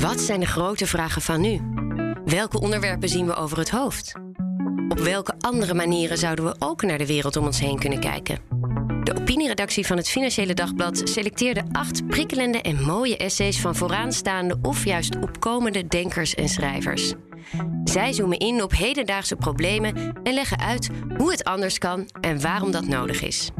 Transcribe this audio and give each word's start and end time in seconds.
Wat 0.00 0.20
zijn 0.20 0.40
de 0.40 0.46
grote 0.46 0.86
vragen 0.86 1.22
van 1.22 1.40
nu? 1.40 1.60
Welke 2.24 2.60
onderwerpen 2.60 3.08
zien 3.08 3.26
we 3.26 3.34
over 3.34 3.58
het 3.58 3.70
hoofd? 3.70 4.12
Op 4.88 4.98
welke 4.98 5.34
andere 5.38 5.74
manieren 5.74 6.18
zouden 6.18 6.44
we 6.44 6.54
ook 6.58 6.82
naar 6.82 6.98
de 6.98 7.06
wereld 7.06 7.36
om 7.36 7.46
ons 7.46 7.60
heen 7.60 7.78
kunnen 7.78 8.00
kijken? 8.00 8.38
De 9.04 9.16
opinieredactie 9.20 9.86
van 9.86 9.96
het 9.96 10.08
Financiële 10.08 10.54
Dagblad 10.54 11.00
selecteerde 11.04 11.62
acht 11.72 12.06
prikkelende 12.06 12.60
en 12.60 12.82
mooie 12.82 13.16
essays 13.16 13.60
van 13.60 13.76
vooraanstaande 13.76 14.58
of 14.62 14.84
juist 14.84 15.16
opkomende 15.16 15.86
denkers 15.86 16.34
en 16.34 16.48
schrijvers. 16.48 17.12
Zij 17.84 18.12
zoomen 18.12 18.38
in 18.38 18.62
op 18.62 18.72
hedendaagse 18.72 19.36
problemen 19.36 20.12
en 20.22 20.34
leggen 20.34 20.58
uit 20.58 20.88
hoe 21.16 21.30
het 21.30 21.44
anders 21.44 21.78
kan 21.78 22.08
en 22.20 22.40
waarom 22.40 22.70
dat 22.70 22.86
nodig 22.86 23.22
is. 23.22 23.50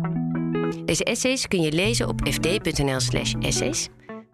Deze 0.84 1.04
essays 1.04 1.48
kun 1.48 1.62
je 1.62 1.72
lezen 1.72 2.08
op 2.08 2.20
fd.nl/slash 2.28 3.34
essays, 3.40 3.88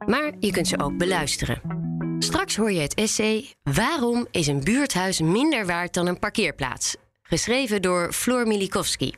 maar 0.06 0.32
je 0.38 0.50
kunt 0.50 0.68
ze 0.68 0.78
ook 0.78 0.96
beluisteren. 0.96 1.76
Straks 2.18 2.56
hoor 2.56 2.72
je 2.72 2.80
het 2.80 2.94
essay 2.94 3.54
Waarom 3.62 4.26
is 4.30 4.46
een 4.46 4.64
buurthuis 4.64 5.20
minder 5.20 5.66
waard 5.66 5.94
dan 5.94 6.06
een 6.06 6.18
parkeerplaats? 6.18 6.96
Geschreven 7.22 7.82
door 7.82 8.12
Floor 8.12 8.46
Milikowski. 8.46 9.14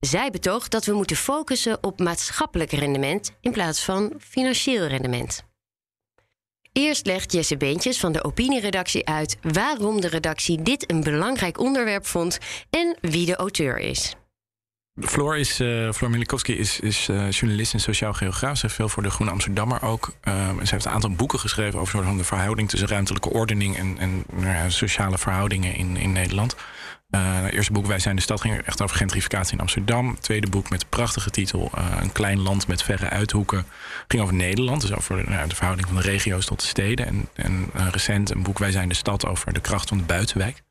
Zij 0.00 0.30
betoogt 0.30 0.70
dat 0.70 0.84
we 0.84 0.92
moeten 0.92 1.16
focussen 1.16 1.82
op 1.82 1.98
maatschappelijk 1.98 2.70
rendement 2.70 3.32
in 3.40 3.52
plaats 3.52 3.84
van 3.84 4.12
financieel 4.18 4.86
rendement. 4.86 5.44
Eerst 6.72 7.06
legt 7.06 7.32
Jesse 7.32 7.56
Beentjes 7.56 8.00
van 8.00 8.12
de 8.12 8.24
opinieredactie 8.24 9.06
uit 9.06 9.36
waarom 9.42 10.00
de 10.00 10.08
redactie 10.08 10.62
dit 10.62 10.90
een 10.90 11.02
belangrijk 11.02 11.58
onderwerp 11.58 12.06
vond 12.06 12.38
en 12.70 12.96
wie 13.00 13.26
de 13.26 13.36
auteur 13.36 13.78
is. 13.78 14.14
Uh, 15.60 15.92
Floor 15.92 16.10
Milikowski 16.10 16.58
is, 16.58 16.80
is 16.80 17.08
uh, 17.08 17.30
journalist 17.30 17.72
en 17.72 17.80
sociaal 17.80 18.12
geograaf. 18.12 18.56
Ze 18.56 18.62
heeft 18.62 18.74
veel 18.74 18.88
voor 18.88 19.02
de 19.02 19.10
Groene 19.10 19.32
Amsterdammer 19.32 19.82
ook. 19.82 20.12
Uh, 20.24 20.48
ze 20.48 20.70
heeft 20.70 20.84
een 20.84 20.92
aantal 20.92 21.10
boeken 21.10 21.38
geschreven 21.38 21.80
over 21.80 21.92
soort 21.92 22.04
van 22.04 22.16
de 22.16 22.24
verhouding 22.24 22.68
tussen 22.68 22.88
ruimtelijke 22.88 23.30
ordening 23.30 23.76
en, 23.76 23.98
en 23.98 24.24
nou 24.32 24.70
sociale 24.70 25.18
verhoudingen 25.18 25.74
in, 25.74 25.96
in 25.96 26.12
Nederland. 26.12 26.56
het 27.10 27.52
eerste 27.52 27.72
boek, 27.72 27.86
Wij 27.86 27.98
zijn 27.98 28.16
de 28.16 28.22
stad, 28.22 28.40
ging 28.40 28.58
echt 28.58 28.82
over 28.82 28.96
gentrificatie 28.96 29.52
in 29.52 29.60
Amsterdam. 29.60 30.20
Tweede 30.20 30.48
boek 30.48 30.70
met 30.70 30.80
de 30.80 30.86
prachtige 30.88 31.30
titel 31.30 31.70
Een 32.00 32.12
klein 32.12 32.40
land 32.40 32.66
met 32.66 32.82
verre 32.82 33.08
uithoeken. 33.08 33.66
Ging 34.08 34.22
over 34.22 34.34
Nederland, 34.34 34.80
dus 34.80 34.94
over 34.94 35.30
nou, 35.30 35.48
de 35.48 35.54
verhouding 35.54 35.88
van 35.88 35.96
de 35.96 36.02
regio's 36.02 36.46
tot 36.46 36.60
de 36.60 36.66
steden. 36.66 37.06
En, 37.06 37.28
en 37.34 37.70
recent 37.90 38.30
een 38.30 38.42
boek, 38.42 38.58
Wij 38.58 38.72
zijn 38.72 38.88
de 38.88 38.94
stad, 38.94 39.26
over 39.26 39.52
de 39.52 39.60
kracht 39.60 39.88
van 39.88 39.98
de 39.98 40.04
buitenwijk. 40.04 40.62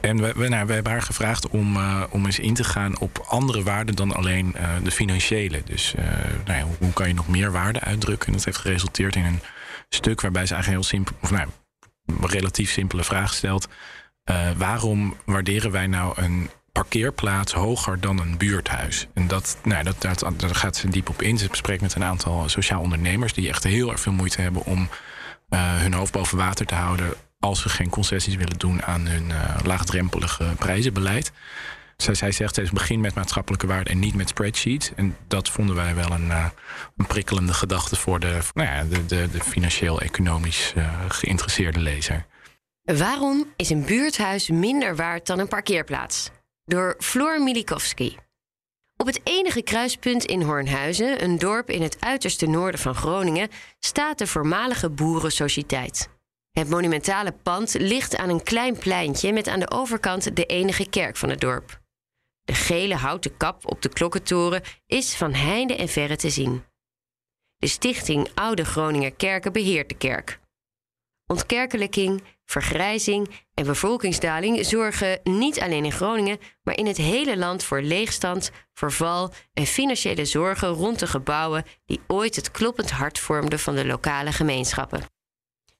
En 0.00 0.16
nou, 0.16 0.66
we 0.66 0.72
hebben 0.72 0.92
haar 0.92 1.02
gevraagd 1.02 1.48
om, 1.48 1.76
uh, 1.76 2.02
om 2.10 2.24
eens 2.24 2.38
in 2.38 2.54
te 2.54 2.64
gaan 2.64 2.98
op 2.98 3.24
andere 3.28 3.62
waarden 3.62 3.94
dan 3.94 4.14
alleen 4.14 4.54
uh, 4.56 4.68
de 4.82 4.90
financiële. 4.90 5.62
Dus 5.64 5.94
uh, 5.98 6.04
nou 6.44 6.58
ja, 6.58 6.66
hoe 6.78 6.92
kan 6.92 7.08
je 7.08 7.14
nog 7.14 7.28
meer 7.28 7.52
waarde 7.52 7.80
uitdrukken? 7.80 8.26
En 8.26 8.32
dat 8.32 8.44
heeft 8.44 8.56
geresulteerd 8.56 9.16
in 9.16 9.24
een 9.24 9.40
stuk 9.88 10.20
waarbij 10.20 10.46
ze 10.46 10.54
eigenlijk 10.54 10.82
heel 10.82 10.98
simpel, 10.98 11.16
of 11.22 11.30
nou, 11.30 11.48
een 12.06 12.28
relatief 12.28 12.70
simpele 12.70 13.04
vraag 13.04 13.34
stelt. 13.34 13.68
waarom 14.56 15.16
waarderen 15.24 15.70
wij 15.70 15.86
nou 15.86 16.22
een 16.22 16.50
parkeerplaats 16.72 17.52
hoger 17.52 18.00
dan 18.00 18.20
een 18.20 18.38
buurthuis? 18.38 19.06
En 19.14 19.28
dat, 19.28 19.58
nou, 19.62 19.84
dat, 19.84 20.02
dat, 20.02 20.32
daar 20.36 20.54
gaat 20.54 20.76
ze 20.76 20.88
diep 20.88 21.08
op 21.08 21.22
in. 21.22 21.38
Ze 21.38 21.48
bespreekt 21.48 21.82
met 21.82 21.94
een 21.94 22.04
aantal 22.04 22.48
sociaal 22.48 22.80
ondernemers 22.80 23.32
die 23.32 23.48
echt 23.48 23.64
heel 23.64 23.90
erg 23.90 24.00
veel 24.00 24.12
moeite 24.12 24.40
hebben 24.40 24.64
om 24.64 24.88
hun 25.54 25.92
hoofd 25.92 26.12
boven 26.12 26.38
water 26.38 26.66
te 26.66 26.74
houden 26.74 27.14
als 27.46 27.60
ze 27.60 27.68
geen 27.68 27.90
concessies 27.90 28.34
willen 28.34 28.58
doen 28.58 28.82
aan 28.82 29.06
hun 29.06 29.28
uh, 29.28 29.56
laagdrempelige 29.64 30.44
prijzenbeleid. 30.58 31.32
Zij, 31.96 32.14
zij 32.14 32.32
zegt, 32.32 32.54
ze 32.54 32.68
begin 32.72 33.00
met 33.00 33.14
maatschappelijke 33.14 33.66
waarde 33.66 33.90
en 33.90 33.98
niet 33.98 34.14
met 34.14 34.28
spreadsheets. 34.28 34.94
En 34.94 35.16
dat 35.28 35.50
vonden 35.50 35.76
wij 35.76 35.94
wel 35.94 36.10
een, 36.10 36.30
een 36.96 37.06
prikkelende 37.06 37.54
gedachte 37.54 37.96
voor 37.96 38.20
de, 38.20 38.38
nou 38.54 38.68
ja, 38.68 38.84
de, 38.84 39.06
de, 39.06 39.28
de 39.30 39.40
financieel-economisch 39.40 40.72
uh, 40.76 41.00
geïnteresseerde 41.08 41.80
lezer. 41.80 42.26
Waarom 42.82 43.52
is 43.56 43.70
een 43.70 43.84
buurthuis 43.84 44.50
minder 44.50 44.96
waard 44.96 45.26
dan 45.26 45.38
een 45.38 45.48
parkeerplaats? 45.48 46.30
Door 46.64 46.94
Floor 46.98 47.42
Milikowski. 47.42 48.16
Op 48.96 49.06
het 49.06 49.20
enige 49.24 49.62
kruispunt 49.62 50.24
in 50.24 50.42
Hornhuizen, 50.42 51.22
een 51.24 51.38
dorp 51.38 51.70
in 51.70 51.82
het 51.82 51.96
uiterste 52.00 52.46
noorden 52.46 52.80
van 52.80 52.94
Groningen, 52.94 53.48
staat 53.78 54.18
de 54.18 54.26
voormalige 54.26 54.90
boerensociëteit. 54.90 56.08
Het 56.58 56.68
monumentale 56.68 57.32
pand 57.32 57.74
ligt 57.78 58.16
aan 58.16 58.28
een 58.28 58.42
klein 58.42 58.78
pleintje 58.78 59.32
met 59.32 59.48
aan 59.48 59.60
de 59.60 59.70
overkant 59.70 60.36
de 60.36 60.46
enige 60.46 60.88
kerk 60.88 61.16
van 61.16 61.28
het 61.28 61.40
dorp. 61.40 61.80
De 62.44 62.54
gele 62.54 62.94
houten 62.94 63.36
kap 63.36 63.70
op 63.70 63.82
de 63.82 63.88
klokkentoren 63.88 64.62
is 64.86 65.14
van 65.14 65.34
heinde 65.34 65.76
en 65.76 65.88
verre 65.88 66.16
te 66.16 66.30
zien. 66.30 66.64
De 67.56 67.66
stichting 67.66 68.28
Oude 68.34 68.64
Groninger 68.64 69.14
Kerken 69.14 69.52
beheert 69.52 69.88
de 69.88 69.96
kerk. 69.96 70.40
Ontkerkelijking, 71.26 72.22
vergrijzing 72.44 73.30
en 73.54 73.66
bevolkingsdaling 73.66 74.66
zorgen 74.66 75.20
niet 75.22 75.60
alleen 75.60 75.84
in 75.84 75.92
Groningen, 75.92 76.38
maar 76.62 76.76
in 76.76 76.86
het 76.86 76.96
hele 76.96 77.36
land 77.36 77.64
voor 77.64 77.80
leegstand, 77.80 78.50
verval 78.72 79.32
en 79.52 79.66
financiële 79.66 80.24
zorgen 80.24 80.68
rond 80.68 80.98
de 80.98 81.06
gebouwen 81.06 81.64
die 81.86 82.00
ooit 82.06 82.36
het 82.36 82.50
kloppend 82.50 82.90
hart 82.90 83.18
vormden 83.18 83.58
van 83.58 83.74
de 83.74 83.86
lokale 83.86 84.32
gemeenschappen. 84.32 85.14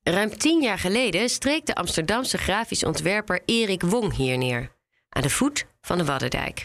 Ruim 0.08 0.38
tien 0.38 0.62
jaar 0.62 0.78
geleden 0.78 1.28
streek 1.28 1.66
de 1.66 1.74
Amsterdamse 1.74 2.38
grafisch 2.38 2.84
ontwerper 2.84 3.42
Erik 3.44 3.82
Wong 3.82 4.16
hier 4.16 4.38
neer, 4.38 4.72
aan 5.08 5.22
de 5.22 5.30
voet 5.30 5.66
van 5.80 5.98
de 5.98 6.04
Waddendijk. 6.04 6.64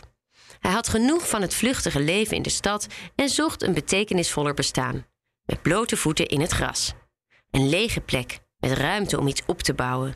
Hij 0.60 0.72
had 0.72 0.88
genoeg 0.88 1.30
van 1.30 1.42
het 1.42 1.54
vluchtige 1.54 2.00
leven 2.00 2.36
in 2.36 2.42
de 2.42 2.50
stad 2.50 2.88
en 3.16 3.30
zocht 3.30 3.64
een 3.64 3.74
betekenisvoller 3.74 4.54
bestaan, 4.54 5.06
met 5.46 5.62
blote 5.62 5.98
voeten 5.98 6.28
in 6.28 6.42
het 6.42 6.52
gras. 6.52 6.94
Een 7.52 7.70
lege 7.70 8.02
plek 8.02 8.40
met 8.58 8.72
ruimte 8.72 9.20
om 9.20 9.28
iets 9.28 9.42
op 9.46 9.62
te 9.62 9.74
bouwen. 9.74 10.16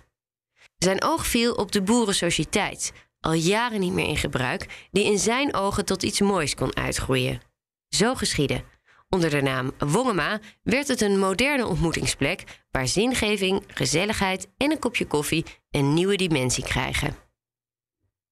Zijn 0.78 1.04
oog 1.04 1.28
viel 1.28 1.54
op 1.54 1.72
de 1.72 1.82
boerensociëteit, 1.82 2.92
al 3.20 3.34
jaren 3.34 3.80
niet 3.80 3.94
meer 3.94 4.08
in 4.08 4.18
gebruik, 4.18 4.88
die 4.92 5.06
in 5.06 5.20
zijn 5.20 5.54
ogen 5.54 5.86
tot 5.86 6.04
iets 6.04 6.22
moois 6.22 6.56
kon 6.56 6.76
uitgroeien. 6.76 7.42
Zo 7.90 8.16
geschiedde 8.16 8.64
Onder 9.10 9.30
de 9.30 9.42
naam 9.42 9.72
Wongema 9.78 10.40
werd 10.64 10.88
het 10.88 11.02
een 11.02 11.20
moderne 11.20 11.68
ontmoetingsplek 11.68 12.44
waar 12.72 12.88
zingeving, 12.88 13.64
gezelligheid 13.68 14.48
en 14.58 14.72
een 14.72 14.80
kopje 14.80 15.06
koffie 15.06 15.46
een 15.72 15.94
nieuwe 15.94 16.16
dimensie 16.16 16.64
krijgen. 16.64 17.16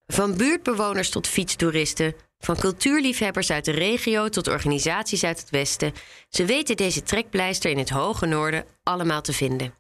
Van 0.08 0.38
buurtbewoners 0.38 1.10
tot 1.10 1.28
fietstoeristen, 1.28 2.16
van 2.38 2.56
cultuurliefhebbers 2.58 3.52
uit 3.52 3.66
de 3.66 3.72
regio 3.72 4.30
tot 4.30 4.48
organisaties 4.48 5.24
uit 5.24 5.40
het 5.40 5.50
Westen, 5.50 5.94
ze 6.30 6.46
weten 6.46 6.76
deze 6.76 7.04
trekpleister 7.04 7.72
in 7.72 7.78
het 7.78 7.90
hoge 7.90 8.26
noorden 8.26 8.66
allemaal 8.84 9.22
te 9.22 9.34
vinden. 9.34 9.74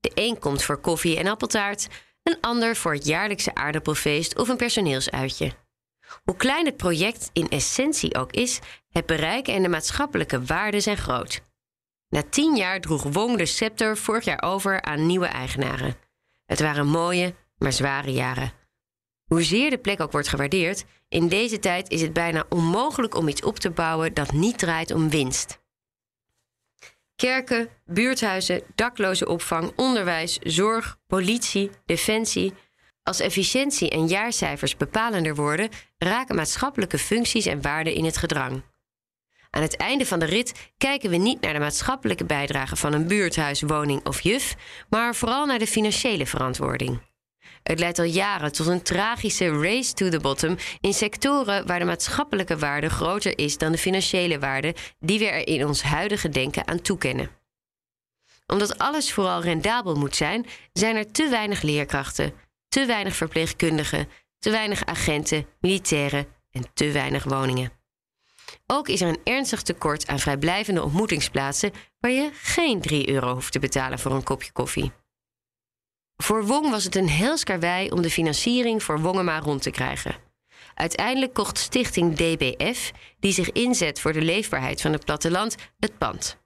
De 0.00 0.10
een 0.14 0.38
komt 0.38 0.62
voor 0.62 0.80
koffie 0.80 1.18
en 1.18 1.26
appeltaart, 1.26 1.88
een 2.22 2.40
ander 2.40 2.76
voor 2.76 2.92
het 2.92 3.06
jaarlijkse 3.06 3.54
aardappelfeest 3.54 4.38
of 4.38 4.48
een 4.48 4.56
personeelsuitje. 4.56 5.52
Hoe 6.24 6.36
klein 6.36 6.66
het 6.66 6.76
project 6.76 7.30
in 7.32 7.48
essentie 7.48 8.14
ook 8.14 8.32
is, 8.32 8.58
het 8.92 9.06
bereik 9.06 9.48
en 9.48 9.62
de 9.62 9.68
maatschappelijke 9.68 10.44
waarden 10.44 10.82
zijn 10.82 10.96
groot. 10.96 11.42
Na 12.08 12.22
tien 12.30 12.56
jaar 12.56 12.80
droeg 12.80 13.02
Wong 13.02 13.38
de 13.38 13.46
scepter 13.46 13.96
vorig 13.96 14.24
jaar 14.24 14.42
over 14.42 14.82
aan 14.82 15.06
nieuwe 15.06 15.26
eigenaren. 15.26 15.96
Het 16.46 16.60
waren 16.60 16.86
mooie, 16.86 17.34
maar 17.58 17.72
zware 17.72 18.12
jaren. 18.12 18.52
Hoezeer 19.24 19.70
de 19.70 19.78
plek 19.78 20.00
ook 20.00 20.12
wordt 20.12 20.28
gewaardeerd, 20.28 20.84
in 21.08 21.28
deze 21.28 21.58
tijd 21.58 21.90
is 21.90 22.02
het 22.02 22.12
bijna 22.12 22.44
onmogelijk 22.48 23.14
om 23.14 23.28
iets 23.28 23.42
op 23.42 23.58
te 23.58 23.70
bouwen 23.70 24.14
dat 24.14 24.32
niet 24.32 24.58
draait 24.58 24.90
om 24.90 25.10
winst. 25.10 25.60
Kerken, 27.16 27.68
buurthuizen, 27.84 28.62
dakloze 28.74 29.28
opvang, 29.28 29.72
onderwijs, 29.76 30.38
zorg, 30.38 30.98
politie, 31.06 31.70
defensie, 31.86 32.54
als 33.02 33.20
efficiëntie 33.20 33.90
en 33.90 34.06
jaarcijfers 34.06 34.76
bepalender 34.76 35.34
worden, 35.34 35.68
raken 35.98 36.34
maatschappelijke 36.34 36.98
functies 36.98 37.46
en 37.46 37.62
waarden 37.62 37.94
in 37.94 38.04
het 38.04 38.16
gedrang. 38.16 38.62
Aan 39.54 39.62
het 39.62 39.76
einde 39.76 40.06
van 40.06 40.18
de 40.18 40.24
rit 40.24 40.70
kijken 40.78 41.10
we 41.10 41.16
niet 41.16 41.40
naar 41.40 41.52
de 41.52 41.58
maatschappelijke 41.58 42.24
bijdrage 42.24 42.76
van 42.76 42.92
een 42.92 43.06
buurthuis, 43.06 43.62
woning 43.62 44.06
of 44.06 44.20
juf, 44.20 44.56
maar 44.88 45.14
vooral 45.14 45.46
naar 45.46 45.58
de 45.58 45.66
financiële 45.66 46.26
verantwoording. 46.26 47.00
Het 47.62 47.78
leidt 47.78 47.98
al 47.98 48.04
jaren 48.04 48.52
tot 48.52 48.66
een 48.66 48.82
tragische 48.82 49.60
race 49.60 49.92
to 49.92 50.08
the 50.08 50.20
bottom 50.20 50.56
in 50.80 50.94
sectoren 50.94 51.66
waar 51.66 51.78
de 51.78 51.84
maatschappelijke 51.84 52.58
waarde 52.58 52.88
groter 52.88 53.38
is 53.38 53.58
dan 53.58 53.72
de 53.72 53.78
financiële 53.78 54.38
waarde 54.38 54.74
die 54.98 55.18
we 55.18 55.26
er 55.26 55.46
in 55.46 55.66
ons 55.66 55.82
huidige 55.82 56.28
denken 56.28 56.66
aan 56.66 56.80
toekennen. 56.80 57.30
Omdat 58.46 58.78
alles 58.78 59.12
vooral 59.12 59.42
rendabel 59.42 59.94
moet 59.94 60.16
zijn, 60.16 60.46
zijn 60.72 60.96
er 60.96 61.12
te 61.12 61.28
weinig 61.28 61.62
leerkrachten, 61.62 62.32
te 62.68 62.86
weinig 62.86 63.16
verpleegkundigen, 63.16 64.08
te 64.38 64.50
weinig 64.50 64.84
agenten, 64.84 65.46
militairen 65.60 66.26
en 66.50 66.64
te 66.74 66.90
weinig 66.90 67.24
woningen. 67.24 67.81
Ook 68.74 68.88
is 68.88 69.00
er 69.00 69.08
een 69.08 69.20
ernstig 69.24 69.62
tekort 69.62 70.06
aan 70.06 70.18
vrijblijvende 70.18 70.82
ontmoetingsplaatsen 70.82 71.72
waar 71.98 72.10
je 72.10 72.30
geen 72.32 72.80
3 72.80 73.08
euro 73.08 73.34
hoeft 73.34 73.52
te 73.52 73.58
betalen 73.58 73.98
voor 73.98 74.12
een 74.12 74.22
kopje 74.22 74.52
koffie. 74.52 74.92
Voor 76.16 76.46
Wong 76.46 76.70
was 76.70 76.84
het 76.84 76.96
een 76.96 77.08
helskarwei 77.08 77.90
om 77.90 78.02
de 78.02 78.10
financiering 78.10 78.82
voor 78.82 79.00
Wongema 79.00 79.38
rond 79.38 79.62
te 79.62 79.70
krijgen. 79.70 80.14
Uiteindelijk 80.74 81.34
kocht 81.34 81.58
stichting 81.58 82.16
DBF, 82.16 82.92
die 83.20 83.32
zich 83.32 83.52
inzet 83.52 84.00
voor 84.00 84.12
de 84.12 84.22
leefbaarheid 84.22 84.80
van 84.80 84.92
het 84.92 85.04
platteland, 85.04 85.56
het 85.78 85.98
pand. 85.98 86.38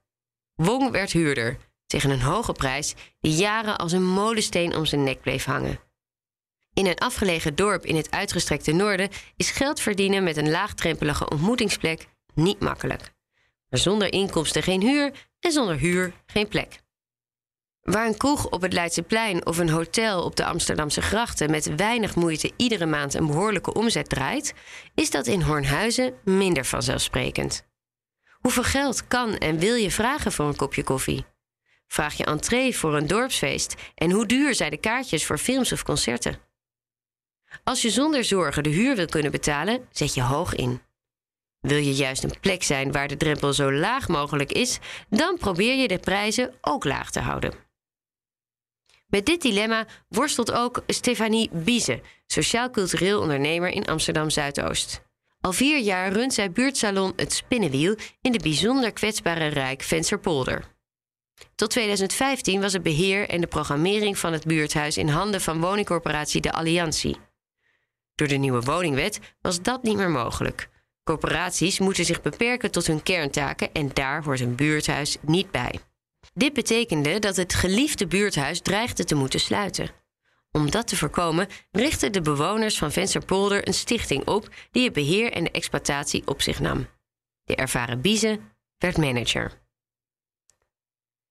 Wong 0.53 0.91
werd 0.91 1.11
huurder, 1.11 1.57
tegen 1.85 2.09
een 2.09 2.21
hoge 2.21 2.51
prijs 2.51 2.93
die 3.19 3.35
jaren 3.35 3.77
als 3.77 3.91
een 3.91 4.05
molensteen 4.05 4.75
om 4.75 4.85
zijn 4.85 5.03
nek 5.03 5.21
bleef 5.21 5.45
hangen. 5.45 5.79
In 6.73 6.85
een 6.85 6.97
afgelegen 6.97 7.55
dorp 7.55 7.85
in 7.85 7.95
het 7.95 8.11
uitgestrekte 8.11 8.71
noorden 8.71 9.09
is 9.35 9.51
geld 9.51 9.79
verdienen 9.79 10.23
met 10.23 10.37
een 10.37 10.49
laagdrempelige 10.49 11.29
ontmoetingsplek 11.29 12.07
niet 12.37 12.59
makkelijk. 12.59 13.13
Maar 13.69 13.79
zonder 13.79 14.13
inkomsten 14.13 14.63
geen 14.63 14.81
huur 14.81 15.11
en 15.39 15.51
zonder 15.51 15.75
huur 15.75 16.13
geen 16.25 16.47
plek. 16.47 16.79
Waar 17.81 18.07
een 18.07 18.17
kroeg 18.17 18.49
op 18.49 18.61
het 18.61 18.73
Leidseplein 18.73 19.45
of 19.45 19.57
een 19.57 19.69
hotel 19.69 20.23
op 20.23 20.35
de 20.35 20.45
Amsterdamse 20.45 21.01
grachten 21.01 21.51
met 21.51 21.75
weinig 21.75 22.15
moeite 22.15 22.51
iedere 22.57 22.85
maand 22.85 23.13
een 23.13 23.27
behoorlijke 23.27 23.73
omzet 23.73 24.09
draait, 24.09 24.53
is 24.95 25.09
dat 25.09 25.27
in 25.27 25.41
Hornhuizen 25.41 26.13
minder 26.23 26.65
vanzelfsprekend. 26.65 27.65
Hoeveel 28.31 28.63
geld 28.63 29.07
kan 29.07 29.37
en 29.37 29.59
wil 29.59 29.75
je 29.75 29.91
vragen 29.91 30.31
voor 30.31 30.45
een 30.45 30.55
kopje 30.55 30.83
koffie? 30.83 31.25
Vraag 31.87 32.13
je 32.13 32.25
entree 32.25 32.77
voor 32.77 32.95
een 32.95 33.07
dorpsfeest 33.07 33.75
en 33.95 34.11
hoe 34.11 34.25
duur 34.25 34.55
zijn 34.55 34.71
de 34.71 34.77
kaartjes 34.77 35.25
voor 35.25 35.37
films 35.37 35.71
of 35.71 35.83
concerten? 35.83 36.39
Als 37.63 37.81
je 37.81 37.89
zonder 37.89 38.23
zorgen 38.23 38.63
de 38.63 38.69
huur 38.69 38.95
wil 38.95 39.05
kunnen 39.05 39.31
betalen, 39.31 39.87
zet 39.91 40.13
je 40.13 40.21
hoog 40.21 40.55
in. 40.55 40.81
Wil 41.59 41.77
je 41.77 41.93
juist 41.93 42.23
een 42.23 42.39
plek 42.41 42.63
zijn 42.63 42.91
waar 42.91 43.07
de 43.07 43.17
drempel 43.17 43.53
zo 43.53 43.73
laag 43.73 44.07
mogelijk 44.07 44.51
is, 44.51 44.79
dan 45.09 45.37
probeer 45.37 45.75
je 45.75 45.87
de 45.87 45.99
prijzen 45.99 46.53
ook 46.61 46.83
laag 46.83 47.11
te 47.11 47.19
houden. 47.19 47.53
Met 49.07 49.25
dit 49.25 49.41
dilemma 49.41 49.85
worstelt 50.09 50.51
ook 50.51 50.83
Stefanie 50.87 51.49
Bieze, 51.51 52.01
sociaal-cultureel 52.25 53.21
ondernemer 53.21 53.69
in 53.69 53.85
Amsterdam 53.85 54.29
Zuidoost. 54.29 55.05
Al 55.41 55.53
vier 55.53 55.79
jaar 55.79 56.11
runt 56.11 56.33
zij 56.33 56.51
buurtsalon 56.51 57.13
Het 57.15 57.33
Spinnenwiel 57.33 57.95
in 58.21 58.31
de 58.31 58.39
bijzonder 58.39 58.91
kwetsbare 58.91 59.47
Rijk 59.47 59.81
Vensterpolder. 59.81 60.75
Tot 61.55 61.69
2015 61.69 62.61
was 62.61 62.73
het 62.73 62.83
beheer 62.83 63.29
en 63.29 63.41
de 63.41 63.47
programmering 63.47 64.17
van 64.17 64.33
het 64.33 64.45
buurthuis 64.45 64.97
in 64.97 65.07
handen 65.07 65.41
van 65.41 65.61
woningcorporatie 65.61 66.41
De 66.41 66.51
Alliantie. 66.51 67.17
Door 68.15 68.27
de 68.27 68.35
nieuwe 68.35 68.61
woningwet 68.61 69.19
was 69.41 69.61
dat 69.61 69.83
niet 69.83 69.95
meer 69.95 70.09
mogelijk. 70.09 70.69
Corporaties 71.07 71.79
moeten 71.79 72.05
zich 72.05 72.21
beperken 72.21 72.71
tot 72.71 72.87
hun 72.87 73.03
kerntaken 73.03 73.73
en 73.73 73.89
daar 73.93 74.23
hoort 74.23 74.39
een 74.39 74.55
buurthuis 74.55 75.17
niet 75.21 75.51
bij. 75.51 75.79
Dit 76.33 76.53
betekende 76.53 77.19
dat 77.19 77.35
het 77.35 77.53
geliefde 77.53 78.07
buurthuis 78.07 78.61
dreigde 78.61 79.03
te 79.03 79.15
moeten 79.15 79.39
sluiten. 79.39 79.89
Om 80.51 80.71
dat 80.71 80.87
te 80.87 80.97
voorkomen 80.97 81.47
richtten 81.71 82.11
de 82.11 82.21
bewoners 82.21 82.77
van 82.77 82.91
Vensterpolder 82.91 83.67
een 83.67 83.73
stichting 83.73 84.27
op 84.27 84.49
die 84.71 84.83
het 84.83 84.93
beheer 84.93 85.31
en 85.31 85.43
de 85.43 85.51
exploitatie 85.51 86.27
op 86.27 86.41
zich 86.41 86.59
nam. 86.59 86.87
De 87.43 87.55
ervaren 87.55 88.01
Biezen 88.01 88.39
werd 88.77 88.97
manager. 88.97 89.51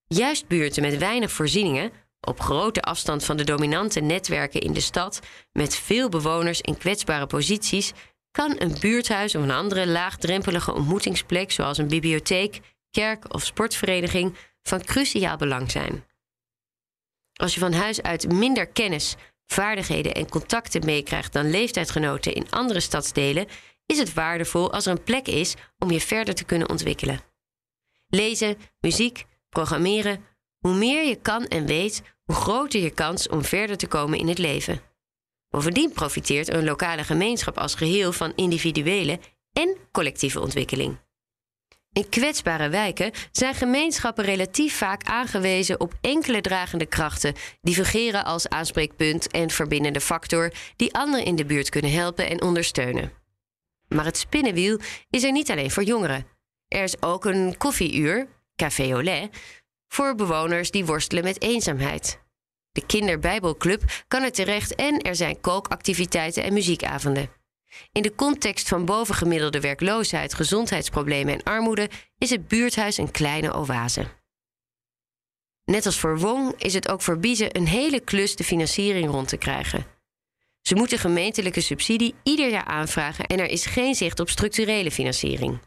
Juist 0.06 0.46
buurten 0.46 0.82
met 0.82 0.98
weinig 0.98 1.32
voorzieningen, 1.32 1.92
op 2.20 2.40
grote 2.40 2.82
afstand 2.82 3.24
van 3.24 3.36
de 3.36 3.44
dominante 3.44 4.00
netwerken 4.00 4.60
in 4.60 4.72
de 4.72 4.80
stad, 4.80 5.20
met 5.52 5.74
veel 5.76 6.08
bewoners 6.08 6.60
in 6.60 6.78
kwetsbare 6.78 7.26
posities, 7.26 7.92
kan 8.36 8.54
een 8.58 8.76
buurthuis 8.80 9.34
of 9.34 9.42
een 9.42 9.50
andere 9.50 9.86
laagdrempelige 9.86 10.74
ontmoetingsplek, 10.74 11.50
zoals 11.52 11.78
een 11.78 11.88
bibliotheek, 11.88 12.60
kerk 12.90 13.34
of 13.34 13.44
sportvereniging, 13.44 14.36
van 14.62 14.84
cruciaal 14.84 15.36
belang 15.36 15.70
zijn. 15.70 16.04
Als 17.32 17.54
je 17.54 17.60
van 17.60 17.72
huis 17.72 18.02
uit 18.02 18.32
minder 18.32 18.66
kennis, 18.66 19.14
vaardigheden 19.46 20.14
en 20.14 20.28
contacten 20.28 20.84
meekrijgt 20.84 21.32
dan 21.32 21.50
leeftijdsgenoten 21.50 22.34
in 22.34 22.50
andere 22.50 22.80
stadsdelen, 22.80 23.46
is 23.86 23.98
het 23.98 24.14
waardevol 24.14 24.72
als 24.72 24.86
er 24.86 24.92
een 24.92 25.04
plek 25.04 25.26
is 25.26 25.54
om 25.78 25.90
je 25.90 26.00
verder 26.00 26.34
te 26.34 26.44
kunnen 26.44 26.68
ontwikkelen. 26.68 27.20
Lezen, 28.08 28.56
muziek, 28.80 29.24
programmeren, 29.48 30.24
hoe 30.58 30.74
meer 30.74 31.04
je 31.04 31.16
kan 31.16 31.46
en 31.46 31.66
weet, 31.66 32.02
hoe 32.24 32.34
groter 32.34 32.80
je 32.80 32.90
kans 32.90 33.28
om 33.28 33.44
verder 33.44 33.76
te 33.76 33.86
komen 33.86 34.18
in 34.18 34.28
het 34.28 34.38
leven. 34.38 34.80
Bovendien 35.56 35.92
profiteert 35.92 36.48
een 36.48 36.64
lokale 36.64 37.04
gemeenschap 37.04 37.58
als 37.58 37.74
geheel 37.74 38.12
van 38.12 38.32
individuele 38.34 39.18
en 39.52 39.76
collectieve 39.92 40.40
ontwikkeling. 40.40 40.96
In 41.92 42.08
kwetsbare 42.08 42.68
wijken 42.68 43.12
zijn 43.32 43.54
gemeenschappen 43.54 44.24
relatief 44.24 44.76
vaak 44.76 45.04
aangewezen 45.04 45.80
op 45.80 45.94
enkele 46.00 46.40
dragende 46.40 46.86
krachten 46.86 47.34
die 47.62 47.74
fungeren 47.74 48.24
als 48.24 48.48
aanspreekpunt 48.48 49.30
en 49.30 49.50
verbindende 49.50 50.00
factor 50.00 50.52
die 50.76 50.94
anderen 50.94 51.24
in 51.24 51.36
de 51.36 51.44
buurt 51.44 51.68
kunnen 51.68 51.92
helpen 51.92 52.28
en 52.28 52.42
ondersteunen. 52.42 53.12
Maar 53.88 54.04
het 54.04 54.16
spinnenwiel 54.16 54.78
is 55.10 55.24
er 55.24 55.32
niet 55.32 55.50
alleen 55.50 55.70
voor 55.70 55.84
jongeren. 55.84 56.26
Er 56.68 56.82
is 56.82 57.02
ook 57.02 57.24
een 57.24 57.56
koffieuur, 57.56 58.28
Café 58.56 58.96
Olé, 58.96 59.28
voor 59.88 60.14
bewoners 60.14 60.70
die 60.70 60.86
worstelen 60.86 61.24
met 61.24 61.42
eenzaamheid. 61.42 62.24
De 62.76 62.86
Kinderbijbelclub 62.86 63.82
kan 64.08 64.22
er 64.22 64.32
terecht 64.32 64.74
en 64.74 65.00
er 65.00 65.16
zijn 65.16 65.40
kookactiviteiten 65.40 66.42
en 66.42 66.52
muziekavonden. 66.52 67.30
In 67.92 68.02
de 68.02 68.14
context 68.14 68.68
van 68.68 68.84
bovengemiddelde 68.84 69.60
werkloosheid, 69.60 70.34
gezondheidsproblemen 70.34 71.34
en 71.34 71.42
armoede 71.42 71.90
is 72.18 72.30
het 72.30 72.48
buurthuis 72.48 72.96
een 72.96 73.10
kleine 73.10 73.54
oase. 73.54 74.06
Net 75.64 75.86
als 75.86 75.98
voor 75.98 76.18
Wong 76.18 76.54
is 76.58 76.74
het 76.74 76.88
ook 76.88 77.02
voor 77.02 77.18
Biezen 77.18 77.56
een 77.56 77.66
hele 77.66 78.00
klus 78.00 78.36
de 78.36 78.44
financiering 78.44 79.10
rond 79.10 79.28
te 79.28 79.36
krijgen. 79.36 79.86
Ze 80.62 80.74
moeten 80.74 80.98
gemeentelijke 80.98 81.60
subsidie 81.60 82.14
ieder 82.22 82.50
jaar 82.50 82.64
aanvragen 82.64 83.26
en 83.26 83.38
er 83.38 83.48
is 83.48 83.66
geen 83.66 83.94
zicht 83.94 84.20
op 84.20 84.28
structurele 84.28 84.90
financiering. 84.90 85.60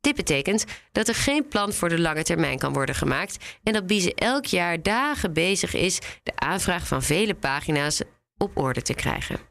Dit 0.00 0.16
betekent 0.16 0.64
dat 0.92 1.08
er 1.08 1.14
geen 1.14 1.48
plan 1.48 1.72
voor 1.72 1.88
de 1.88 2.00
lange 2.00 2.22
termijn 2.22 2.58
kan 2.58 2.72
worden 2.72 2.94
gemaakt 2.94 3.58
en 3.62 3.72
dat 3.72 3.86
Biezen 3.86 4.14
elk 4.14 4.44
jaar 4.44 4.82
dagen 4.82 5.32
bezig 5.32 5.74
is 5.74 5.98
de 6.22 6.32
aanvraag 6.36 6.86
van 6.86 7.02
vele 7.02 7.34
pagina's 7.34 8.02
op 8.36 8.56
orde 8.56 8.82
te 8.82 8.94
krijgen 8.94 9.48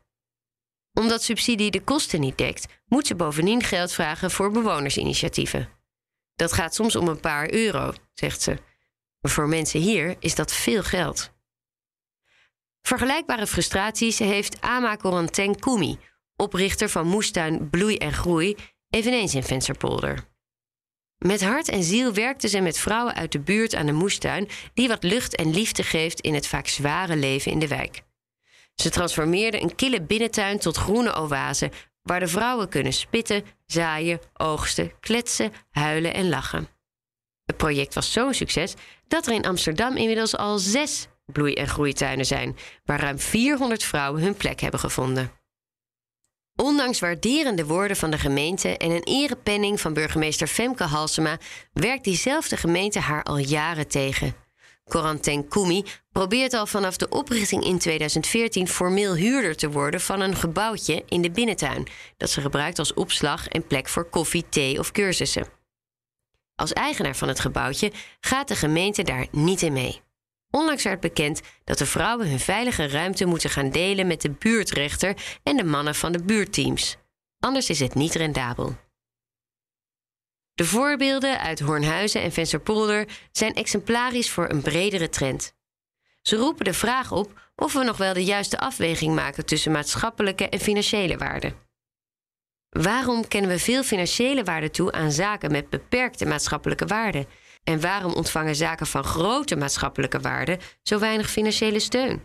omdat 1.00 1.24
subsidie 1.24 1.72
de 1.72 1.82
kosten 1.82 2.20
niet 2.20 2.38
dekt, 2.38 2.68
moet 2.86 3.08
ze 3.08 3.16
bovendien 3.16 3.64
geld 3.64 3.92
vragen 3.92 4.32
voor 4.32 4.52
bewonersinitiatieven. 4.52 5.70
Dat 6.36 6.54
gaat 6.54 6.76
soms 6.76 6.96
om 6.96 7.08
een 7.08 7.20
paar 7.20 7.54
euro, 7.54 7.94
zegt 8.14 8.42
ze. 8.42 8.58
Maar 9.20 9.32
voor 9.32 9.48
mensen 9.48 9.80
hier 9.80 10.16
is 10.20 10.36
dat 10.36 10.54
veel 10.54 10.84
geld. 10.84 11.32
Vergelijkbare 12.82 13.48
frustraties 13.48 14.20
heeft 14.20 14.62
Ama 14.62 14.98
Corentin 14.98 15.60
Koumi, 15.60 15.98
oprichter 16.36 16.90
van 16.90 17.08
moestuin 17.08 17.70
Bloei 17.70 17.98
en 17.98 18.14
Groei, 18.14 18.56
eveneens 18.90 19.36
in 19.36 19.44
Vensterpolder. 19.44 20.29
Met 21.26 21.44
hart 21.44 21.70
en 21.70 21.84
ziel 21.84 22.14
werkte 22.14 22.48
ze 22.48 22.60
met 22.60 22.78
vrouwen 22.78 23.16
uit 23.16 23.32
de 23.32 23.40
buurt 23.40 23.76
aan 23.76 23.86
de 23.86 23.92
moestuin, 23.92 24.50
die 24.74 24.88
wat 24.88 25.04
lucht 25.04 25.36
en 25.36 25.52
liefde 25.52 25.84
geeft 25.84 26.22
in 26.22 26.34
het 26.34 26.48
vaak 26.48 26.68
zware 26.68 27.16
leven 27.16 27.52
in 27.52 27.60
de 27.60 27.68
wijk. 27.68 28.02
Ze 28.76 28.90
transformeerden 28.90 29.62
een 29.62 29.76
kille 29.76 30.02
binnentuin 30.02 30.60
tot 30.60 30.78
groene 30.78 31.16
oase, 31.16 31.72
waar 32.02 32.20
de 32.20 32.28
vrouwen 32.28 32.70
kunnen 32.70 32.94
spitten, 32.94 33.44
zaaien, 33.66 34.20
oogsten, 34.34 34.92
kletsen, 35.00 35.54
huilen 35.72 36.14
en 36.14 36.30
lachen. 36.30 36.68
Het 37.46 37.58
project 37.58 37.94
was 37.94 38.12
zo'n 38.12 38.34
succes 38.34 38.74
dat 39.08 39.28
er 39.28 39.34
in 39.34 39.46
Amsterdam 39.46 39.96
inmiddels 39.96 40.38
al 40.38 40.58
zes 40.58 41.08
bloei- 41.26 41.54
en 41.54 41.68
groeituinen 41.68 42.26
zijn, 42.26 42.58
waar 42.86 43.00
ruim 43.00 43.20
400 43.20 43.84
vrouwen 43.84 44.22
hun 44.22 44.36
plek 44.36 44.60
hebben 44.60 44.80
gevonden. 44.80 45.39
Ondanks 46.62 47.00
waarderende 47.00 47.66
woorden 47.66 47.98
van 47.98 48.12
de 48.12 48.18
gemeente 48.18 48.78
en 48.78 48.92
een 48.92 49.04
erepenning 49.04 49.82
van 49.82 49.94
burgemeester 49.94 50.48
Femke 50.48 50.84
Halsema 50.84 51.38
werkt 51.74 52.04
diezelfde 52.04 52.58
gemeente 52.58 53.00
haar 53.00 53.24
al 53.24 53.38
jaren 53.38 53.88
tegen. 53.88 54.36
Corentin 54.88 55.48
Koumi 55.48 55.84
probeert 56.12 56.54
al 56.54 56.66
vanaf 56.66 56.98
de 56.98 57.10
oprichting 57.10 57.64
in 57.64 57.78
2014 57.78 58.68
formeel 58.68 59.16
huurder 59.16 59.56
te 59.56 59.72
worden 59.72 60.02
van 60.02 60.22
een 60.22 60.36
gebouwtje 60.36 61.04
in 61.08 61.22
de 61.22 61.32
binnentuin, 61.32 61.88
dat 62.18 62.30
ze 62.30 62.42
gebruikt 62.42 62.80
als 62.80 62.94
opslag 62.94 63.48
en 63.48 63.68
plek 63.68 63.88
voor 63.88 64.10
koffie, 64.10 64.46
thee 64.50 64.80
of 64.80 64.92
cursussen. 64.92 65.48
Als 66.56 66.74
eigenaar 66.74 67.16
van 67.16 67.28
het 67.28 67.40
gebouwtje 67.40 67.92
gaat 68.20 68.48
de 68.48 68.56
gemeente 68.56 69.04
daar 69.04 69.28
niet 69.32 69.62
in 69.62 69.74
mee. 69.74 70.02
Onlangs 70.52 70.84
werd 70.84 71.00
bekend 71.00 71.42
dat 71.64 71.78
de 71.78 71.86
vrouwen 71.86 72.30
hun 72.30 72.40
veilige 72.40 72.88
ruimte 72.88 73.26
moeten 73.26 73.50
gaan 73.50 73.70
delen 73.70 74.08
met 74.08 74.22
de 74.22 74.32
buurtrechter 74.32 75.16
en 75.44 75.58
de 75.58 75.64
mannen 75.64 75.96
van 75.96 76.12
de 76.12 76.24
buurtteams. 76.24 76.98
Anders 77.40 77.70
is 77.70 77.80
het 77.80 77.96
niet 77.96 78.16
rendabel. 78.16 78.78
De 80.54 80.66
voorbeelden 80.66 81.40
uit 81.40 81.60
Hornhuizen 81.60 82.22
en 82.22 82.32
Vensterpolder 82.32 83.08
zijn 83.32 83.54
exemplarisch 83.54 84.30
voor 84.30 84.50
een 84.50 84.62
bredere 84.62 85.10
trend. 85.10 85.54
Ze 86.22 86.36
roepen 86.36 86.66
de 86.66 86.74
vraag 86.74 87.12
op 87.12 87.52
of 87.56 87.74
we 87.74 87.84
nog 87.84 87.98
wel 87.98 88.14
de 88.14 88.24
juiste 88.24 88.60
afweging 88.60 89.16
maken 89.16 89.46
tussen 89.46 89.72
maatschappelijke 89.72 90.50
en 90.50 90.60
financiële 90.60 91.18
waarden. 91.18 91.56
Waarom 92.70 93.28
kennen 93.28 93.50
we 93.50 93.60
veel 93.60 93.84
financiële 93.84 94.44
waarde 94.44 94.70
toe 94.70 94.92
aan 94.92 95.12
zaken 95.12 95.52
met 95.52 95.70
beperkte 95.70 96.26
maatschappelijke 96.26 96.86
waarde? 96.86 97.28
En 97.70 97.82
waarom 97.82 98.14
ontvangen 98.14 98.56
zaken 98.56 98.88
van 98.88 99.04
grote 99.04 99.56
maatschappelijke 99.56 100.20
waarde 100.20 100.60
zo 100.84 101.00
weinig 101.00 101.30
financiële 101.30 101.80
steun? 101.80 102.24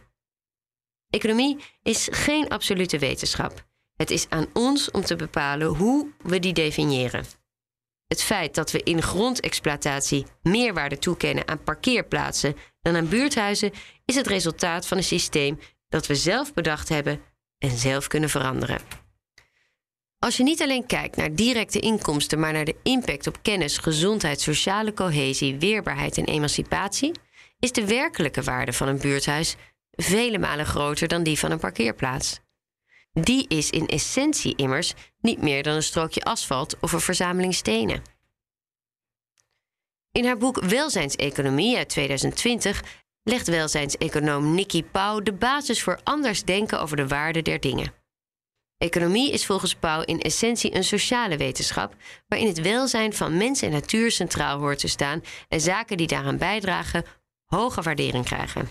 Economie 1.10 1.64
is 1.82 2.08
geen 2.10 2.48
absolute 2.48 2.98
wetenschap. 2.98 3.66
Het 3.96 4.10
is 4.10 4.26
aan 4.28 4.46
ons 4.52 4.90
om 4.90 5.02
te 5.04 5.16
bepalen 5.16 5.66
hoe 5.66 6.08
we 6.22 6.38
die 6.38 6.52
definiëren. 6.52 7.24
Het 8.06 8.22
feit 8.22 8.54
dat 8.54 8.70
we 8.70 8.82
in 8.82 9.02
grondexploitatie 9.02 10.26
meerwaarde 10.42 10.98
toekennen 10.98 11.48
aan 11.48 11.62
parkeerplaatsen 11.62 12.56
dan 12.82 12.96
aan 12.96 13.08
buurthuizen 13.08 13.72
is 14.04 14.14
het 14.14 14.26
resultaat 14.26 14.86
van 14.86 14.96
een 14.96 15.04
systeem 15.04 15.58
dat 15.88 16.06
we 16.06 16.14
zelf 16.14 16.54
bedacht 16.54 16.88
hebben 16.88 17.22
en 17.58 17.70
zelf 17.70 18.06
kunnen 18.06 18.30
veranderen. 18.30 19.03
Als 20.24 20.36
je 20.36 20.42
niet 20.42 20.62
alleen 20.62 20.86
kijkt 20.86 21.16
naar 21.16 21.34
directe 21.34 21.80
inkomsten, 21.80 22.40
maar 22.40 22.52
naar 22.52 22.64
de 22.64 22.76
impact 22.82 23.26
op 23.26 23.38
kennis, 23.42 23.78
gezondheid, 23.78 24.40
sociale 24.40 24.94
cohesie, 24.94 25.58
weerbaarheid 25.58 26.18
en 26.18 26.24
emancipatie, 26.24 27.12
is 27.58 27.72
de 27.72 27.86
werkelijke 27.86 28.42
waarde 28.42 28.72
van 28.72 28.88
een 28.88 28.98
buurthuis 28.98 29.56
vele 29.90 30.38
malen 30.38 30.66
groter 30.66 31.08
dan 31.08 31.22
die 31.22 31.38
van 31.38 31.50
een 31.50 31.58
parkeerplaats. 31.58 32.40
Die 33.12 33.48
is 33.48 33.70
in 33.70 33.86
essentie 33.86 34.56
immers 34.56 34.94
niet 35.20 35.42
meer 35.42 35.62
dan 35.62 35.74
een 35.74 35.82
strookje 35.82 36.22
asfalt 36.22 36.76
of 36.80 36.92
een 36.92 37.00
verzameling 37.00 37.54
stenen. 37.54 38.02
In 40.12 40.24
haar 40.24 40.38
boek 40.38 40.60
Welzijnseconomie 40.60 41.76
uit 41.76 41.88
2020 41.88 42.82
legt 43.22 43.48
welzijnseconoom 43.48 44.54
Nikki 44.54 44.84
Pauw 44.84 45.20
de 45.20 45.32
basis 45.32 45.82
voor 45.82 46.00
anders 46.04 46.44
denken 46.44 46.80
over 46.80 46.96
de 46.96 47.08
waarde 47.08 47.42
der 47.42 47.60
dingen. 47.60 48.03
Economie 48.84 49.32
is 49.32 49.46
volgens 49.46 49.74
Pauw 49.74 50.02
in 50.02 50.20
essentie 50.20 50.74
een 50.74 50.84
sociale 50.84 51.36
wetenschap 51.36 51.96
waarin 52.28 52.48
het 52.48 52.60
welzijn 52.60 53.12
van 53.12 53.36
mens 53.36 53.62
en 53.62 53.70
natuur 53.70 54.10
centraal 54.10 54.58
hoort 54.58 54.78
te 54.78 54.88
staan 54.88 55.22
en 55.48 55.60
zaken 55.60 55.96
die 55.96 56.06
daaraan 56.06 56.38
bijdragen 56.38 57.04
hoge 57.44 57.82
waardering 57.82 58.24
krijgen. 58.24 58.68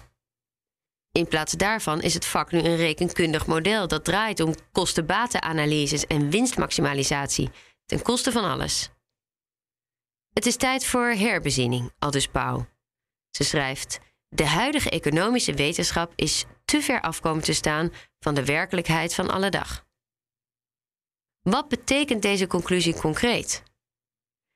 In 1.12 1.28
plaats 1.28 1.54
daarvan 1.54 2.02
is 2.02 2.14
het 2.14 2.26
vak 2.26 2.52
nu 2.52 2.60
een 2.60 2.76
rekenkundig 2.76 3.48
model 3.48 3.88
dat 3.88 4.04
draait 4.04 4.40
om 4.40 4.56
kosten-batenanalyses 4.72 6.08
en 6.08 6.30
winstmaximalisatie 6.30 7.50
ten 7.86 8.02
koste 8.02 8.32
van 8.32 8.44
alles. 8.44 8.90
Het 10.34 10.46
is 10.46 10.56
tijd 10.56 10.86
voor 10.86 11.08
herbezinning, 11.08 11.92
aldus 12.00 12.28
Pauw. 12.28 12.68
Ze 13.30 13.44
schrijft: 13.44 14.00
De 14.30 14.46
huidige 14.46 14.90
economische 14.90 15.54
wetenschap 15.54 16.14
is 16.16 16.46
te 16.66 16.82
ver 16.82 17.02
afkomen 17.02 17.44
te 17.44 17.54
staan 17.54 17.94
van 18.20 18.34
de 18.34 18.46
werkelijkheid 18.46 19.14
van 19.14 19.30
alle 19.30 19.50
dag. 19.50 19.92
Wat 21.44 21.68
betekent 21.68 22.22
deze 22.22 22.48
conclusie 22.48 22.94
concreet? 22.94 23.64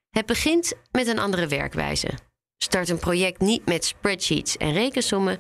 Het 0.10 0.26
begint 0.26 0.74
met 0.92 1.08
een 1.08 1.20
andere 1.20 1.48
werkwijze. 1.48 2.10
Start 2.58 2.90
een 2.90 3.00
project 3.00 3.40
niet 3.40 3.66
met 3.66 3.86
spreadsheets 3.86 4.58
en 4.58 4.74
rekensommen, 4.74 5.38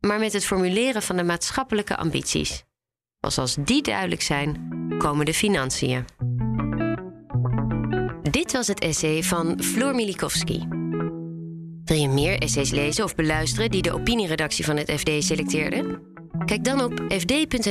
maar 0.00 0.18
met 0.18 0.32
het 0.32 0.44
formuleren 0.44 1.02
van 1.02 1.16
de 1.16 1.22
maatschappelijke 1.22 1.96
ambities. 1.96 2.64
Pas 3.20 3.38
als 3.38 3.56
die 3.60 3.82
duidelijk 3.82 4.22
zijn, 4.22 4.74
komen 4.98 5.26
de 5.26 5.34
financiën. 5.34 6.04
Dit 8.30 8.52
was 8.52 8.66
het 8.66 8.80
essay 8.80 9.22
van 9.22 9.62
Floor 9.62 9.94
Milikowski. 9.94 10.66
Wil 11.84 11.96
je 11.96 12.08
meer 12.08 12.38
essays 12.38 12.70
lezen 12.70 13.04
of 13.04 13.14
beluisteren 13.14 13.70
die 13.70 13.82
de 13.82 13.92
opinieredactie 13.92 14.64
van 14.64 14.76
het 14.76 14.90
FD 14.90 15.10
selecteerde? 15.24 16.00
Kijk 16.44 16.64
dan 16.64 16.80
op 16.80 17.04
fd.nl/essays. 17.08 17.66